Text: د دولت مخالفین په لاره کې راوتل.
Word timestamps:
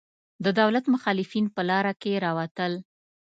د 0.43 0.45
دولت 0.59 0.85
مخالفین 0.93 1.45
په 1.55 1.61
لاره 1.69 1.93
کې 2.01 2.21
راوتل. 2.25 2.73